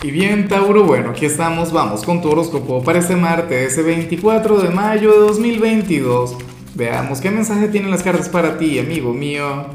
Y 0.00 0.12
bien, 0.12 0.46
Tauro, 0.46 0.84
bueno, 0.84 1.10
aquí 1.10 1.26
estamos, 1.26 1.72
vamos 1.72 2.04
con 2.04 2.22
tu 2.22 2.30
horóscopo 2.30 2.84
para 2.84 3.00
este 3.00 3.16
martes, 3.16 3.72
ese 3.72 3.82
24 3.82 4.60
de 4.60 4.70
mayo 4.70 5.10
de 5.10 5.18
2022. 5.18 6.36
Veamos 6.76 7.20
qué 7.20 7.32
mensaje 7.32 7.66
tienen 7.66 7.90
las 7.90 8.04
cartas 8.04 8.28
para 8.28 8.58
ti, 8.58 8.78
amigo 8.78 9.12
mío. 9.12 9.66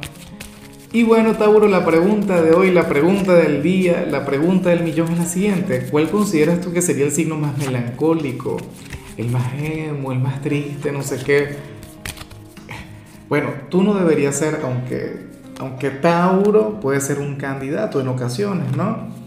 Y 0.93 1.03
bueno, 1.03 1.33
Tauro, 1.33 1.67
la 1.67 1.85
pregunta 1.85 2.41
de 2.41 2.53
hoy, 2.53 2.71
la 2.71 2.87
pregunta 2.87 3.33
del 3.33 3.61
día, 3.61 4.07
la 4.09 4.25
pregunta 4.25 4.69
del 4.69 4.83
millón 4.83 5.11
es 5.11 5.17
la 5.17 5.25
siguiente. 5.25 5.87
¿Cuál 5.91 6.09
consideras 6.09 6.61
tú 6.61 6.71
que 6.71 6.81
sería 6.81 7.03
el 7.03 7.11
signo 7.11 7.35
más 7.35 7.57
melancólico, 7.57 8.55
el 9.17 9.29
más 9.29 9.51
emo, 9.61 10.13
el 10.13 10.19
más 10.19 10.41
triste, 10.41 10.93
no 10.93 11.03
sé 11.03 11.17
qué? 11.17 11.57
Bueno, 13.27 13.49
tú 13.67 13.83
no 13.83 13.93
deberías 13.93 14.37
ser, 14.37 14.61
aunque, 14.63 15.17
aunque 15.59 15.89
Tauro 15.89 16.79
puede 16.79 17.01
ser 17.01 17.19
un 17.19 17.35
candidato 17.35 17.99
en 17.99 18.07
ocasiones, 18.07 18.73
¿no? 18.77 19.22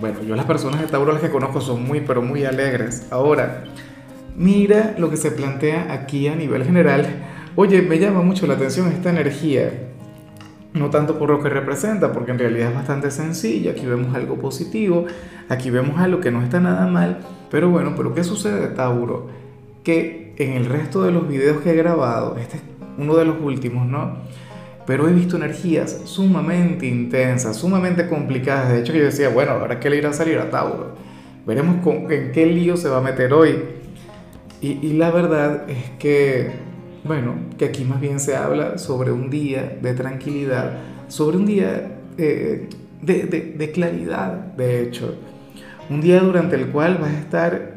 Bueno, 0.00 0.22
yo 0.22 0.34
las 0.34 0.46
personas 0.46 0.80
de 0.80 0.86
Tauro 0.86 1.12
las 1.12 1.20
que 1.20 1.30
conozco 1.30 1.60
son 1.60 1.84
muy, 1.84 2.00
pero 2.00 2.22
muy 2.22 2.44
alegres. 2.44 3.06
Ahora, 3.10 3.64
mira 4.34 4.94
lo 4.96 5.10
que 5.10 5.18
se 5.18 5.30
plantea 5.30 5.92
aquí 5.92 6.26
a 6.26 6.34
nivel 6.34 6.64
general. 6.64 7.06
Oye, 7.54 7.82
me 7.82 7.98
llama 7.98 8.22
mucho 8.22 8.46
la 8.46 8.54
atención 8.54 8.88
esta 8.88 9.10
energía. 9.10 9.88
No 10.72 10.88
tanto 10.88 11.18
por 11.18 11.28
lo 11.28 11.42
que 11.42 11.50
representa, 11.50 12.12
porque 12.12 12.30
en 12.30 12.38
realidad 12.38 12.70
es 12.70 12.74
bastante 12.74 13.10
sencilla. 13.10 13.72
Aquí 13.72 13.84
vemos 13.84 14.14
algo 14.14 14.36
positivo, 14.36 15.04
aquí 15.50 15.68
vemos 15.68 16.00
algo 16.00 16.20
que 16.20 16.30
no 16.30 16.42
está 16.42 16.60
nada 16.60 16.86
mal. 16.86 17.18
Pero 17.50 17.68
bueno, 17.68 17.92
pero 17.94 18.14
¿qué 18.14 18.24
sucede, 18.24 18.68
Tauro? 18.68 19.28
Que 19.84 20.34
en 20.38 20.52
el 20.52 20.64
resto 20.64 21.02
de 21.02 21.12
los 21.12 21.28
videos 21.28 21.60
que 21.60 21.72
he 21.72 21.76
grabado, 21.76 22.38
este 22.38 22.56
es 22.56 22.62
uno 22.96 23.16
de 23.16 23.26
los 23.26 23.36
últimos, 23.42 23.86
¿no? 23.86 24.16
Pero 24.90 25.08
he 25.08 25.12
visto 25.12 25.36
energías 25.36 26.00
sumamente 26.02 26.84
intensas, 26.84 27.56
sumamente 27.56 28.08
complicadas. 28.08 28.72
De 28.72 28.80
hecho, 28.80 28.92
yo 28.92 29.04
decía, 29.04 29.28
bueno, 29.28 29.52
ahora 29.52 29.78
que 29.78 29.88
le 29.88 29.98
irá 29.98 30.10
a 30.10 30.12
salir 30.12 30.36
a 30.38 30.50
Tauro. 30.50 30.96
Veremos 31.46 31.76
con, 31.84 32.10
en 32.10 32.32
qué 32.32 32.44
lío 32.46 32.76
se 32.76 32.88
va 32.88 32.98
a 32.98 33.00
meter 33.00 33.32
hoy. 33.32 33.54
Y, 34.60 34.84
y, 34.84 34.94
la 34.94 35.12
verdad 35.12 35.70
es 35.70 35.90
que, 36.00 36.50
bueno, 37.04 37.36
que 37.56 37.66
aquí 37.66 37.84
más 37.84 38.00
bien 38.00 38.18
se 38.18 38.34
habla 38.34 38.78
sobre 38.78 39.12
un 39.12 39.30
día 39.30 39.78
de 39.80 39.94
tranquilidad, 39.94 40.78
sobre 41.06 41.36
un 41.36 41.46
día 41.46 41.98
eh, 42.18 42.68
de, 43.00 43.22
de, 43.26 43.54
de 43.56 43.70
claridad, 43.70 44.32
de 44.56 44.82
hecho. 44.82 45.14
Un 45.88 46.00
día 46.00 46.18
durante 46.18 46.56
el 46.56 46.66
cual 46.66 46.98
vas 47.00 47.12
a 47.12 47.18
estar 47.20 47.74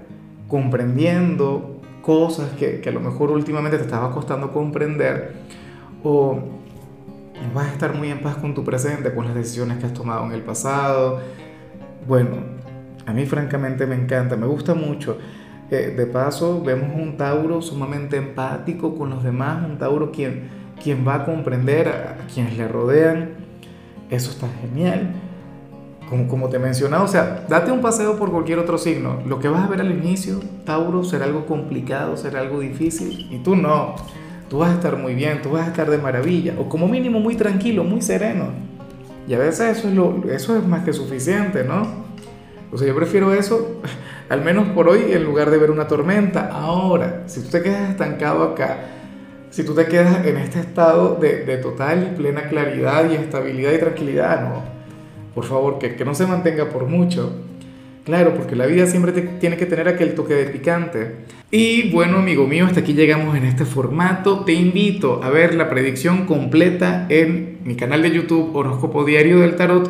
comprendiendo 0.47 1.79
cosas 2.01 2.49
que, 2.53 2.81
que 2.81 2.89
a 2.89 2.91
lo 2.91 3.01
mejor 3.01 3.29
últimamente 3.29 3.77
te 3.77 3.83
estaba 3.83 4.11
costando 4.11 4.51
comprender 4.51 5.33
o 6.03 6.62
vas 7.53 7.67
a 7.67 7.71
estar 7.73 7.95
muy 7.95 8.09
en 8.09 8.21
paz 8.21 8.37
con 8.37 8.53
tu 8.53 8.63
presente, 8.63 9.13
con 9.13 9.25
las 9.25 9.35
decisiones 9.35 9.77
que 9.77 9.85
has 9.85 9.93
tomado 9.93 10.25
en 10.25 10.31
el 10.31 10.41
pasado. 10.41 11.19
Bueno, 12.07 12.37
a 13.05 13.13
mí 13.13 13.25
francamente 13.25 13.85
me 13.85 13.95
encanta, 13.95 14.35
me 14.35 14.47
gusta 14.47 14.73
mucho. 14.73 15.17
Eh, 15.71 15.93
de 15.97 16.05
paso, 16.05 16.61
vemos 16.61 16.89
un 16.95 17.17
Tauro 17.17 17.61
sumamente 17.61 18.17
empático 18.17 18.95
con 18.95 19.09
los 19.09 19.23
demás, 19.23 19.65
un 19.65 19.77
Tauro 19.77 20.11
quien, 20.11 20.49
quien 20.81 21.07
va 21.07 21.15
a 21.15 21.25
comprender 21.25 21.87
a, 21.87 22.17
quienes 22.33 22.57
le 22.57 22.67
rodean. 22.67 23.31
Eso 24.09 24.31
está 24.31 24.47
genial. 24.61 25.13
Como, 26.09 26.27
como 26.27 26.49
te 26.49 26.57
he 26.57 26.59
mencionado, 26.59 27.05
o 27.05 27.07
sea, 27.07 27.45
date 27.49 27.71
un 27.71 27.81
paseo 27.81 28.17
por 28.17 28.29
cualquier 28.29 28.59
otro 28.59 28.77
signo. 28.77 29.21
Lo 29.25 29.39
que 29.39 29.47
vas 29.47 29.63
a 29.63 29.67
ver 29.67 29.81
al 29.81 29.91
inicio, 29.91 30.41
Tauro, 30.65 31.03
será 31.03 31.25
algo 31.25 31.45
complicado, 31.45 32.17
será 32.17 32.41
algo 32.41 32.59
difícil, 32.59 33.27
y 33.31 33.39
tú 33.39 33.55
no 33.55 33.95
tú 34.49 34.59
vas 34.59 34.71
a 34.71 34.73
estar 34.75 34.97
muy 34.97 35.13
bien, 35.15 35.41
tú 35.41 35.51
vas 35.51 35.67
a 35.67 35.71
estar 35.71 35.89
de 35.89 35.97
maravilla, 35.97 36.53
o 36.59 36.69
como 36.69 36.87
mínimo 36.87 37.19
muy 37.19 37.35
tranquilo, 37.35 37.83
muy 37.83 38.01
sereno. 38.01 38.49
Y 39.27 39.33
a 39.33 39.39
veces 39.39 39.77
eso 39.77 39.87
es, 39.87 39.95
lo, 39.95 40.23
eso 40.29 40.57
es 40.57 40.65
más 40.65 40.83
que 40.83 40.93
suficiente, 40.93 41.63
¿no? 41.63 42.03
O 42.71 42.77
sea, 42.77 42.87
yo 42.87 42.95
prefiero 42.95 43.33
eso, 43.33 43.81
al 44.29 44.43
menos 44.43 44.69
por 44.69 44.89
hoy, 44.89 45.11
en 45.11 45.23
lugar 45.23 45.49
de 45.51 45.57
ver 45.57 45.71
una 45.71 45.87
tormenta. 45.87 46.49
Ahora, 46.51 47.23
si 47.27 47.41
tú 47.41 47.49
te 47.49 47.61
quedas 47.61 47.91
estancado 47.91 48.43
acá, 48.43 48.79
si 49.49 49.63
tú 49.63 49.75
te 49.75 49.85
quedas 49.85 50.25
en 50.25 50.37
este 50.37 50.59
estado 50.59 51.15
de, 51.15 51.45
de 51.45 51.57
total 51.57 52.11
y 52.11 52.17
plena 52.17 52.49
claridad 52.49 53.09
y 53.09 53.15
estabilidad 53.15 53.71
y 53.73 53.77
tranquilidad, 53.77 54.41
no. 54.41 54.63
Por 55.35 55.45
favor, 55.45 55.79
que, 55.79 55.95
que 55.95 56.05
no 56.05 56.15
se 56.15 56.25
mantenga 56.25 56.69
por 56.69 56.85
mucho. 56.87 57.33
Claro, 58.03 58.33
porque 58.35 58.57
la 58.57 58.65
vida 58.65 58.85
siempre 58.85 59.13
tiene 59.13 59.55
que 59.55 59.65
tener 59.65 59.87
aquel 59.87 60.13
toque 60.13 60.33
de 60.33 60.45
picante. 60.45 61.15
Y 61.51 61.89
bueno, 61.91 62.17
amigo 62.17 62.45
mío, 62.47 62.65
hasta 62.65 62.81
aquí 62.81 62.93
llegamos 62.93 63.37
en 63.37 63.45
este 63.45 63.63
formato. 63.63 64.43
Te 64.43 64.51
invito 64.51 65.23
a 65.23 65.29
ver 65.29 65.55
la 65.55 65.69
predicción 65.69 66.25
completa 66.25 67.05
en 67.07 67.59
mi 67.63 67.75
canal 67.75 68.01
de 68.01 68.11
YouTube 68.11 68.53
Horóscopo 68.53 69.05
Diario 69.05 69.39
del 69.39 69.55
Tarot 69.55 69.89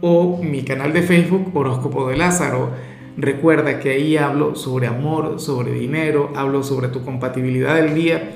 o 0.00 0.42
mi 0.42 0.62
canal 0.62 0.94
de 0.94 1.02
Facebook 1.02 1.50
Horóscopo 1.54 2.08
de 2.08 2.16
Lázaro. 2.16 2.70
Recuerda 3.18 3.78
que 3.78 3.90
ahí 3.90 4.16
hablo 4.16 4.54
sobre 4.54 4.86
amor, 4.86 5.38
sobre 5.38 5.72
dinero, 5.72 6.32
hablo 6.34 6.62
sobre 6.62 6.88
tu 6.88 7.04
compatibilidad 7.04 7.74
del 7.74 7.94
día. 7.94 8.30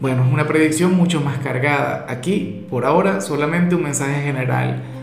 Bueno, 0.00 0.24
es 0.26 0.32
una 0.32 0.48
predicción 0.48 0.94
mucho 0.94 1.20
más 1.20 1.38
cargada. 1.38 2.06
Aquí, 2.08 2.64
por 2.68 2.84
ahora, 2.84 3.20
solamente 3.20 3.76
un 3.76 3.84
mensaje 3.84 4.20
general 4.22 4.82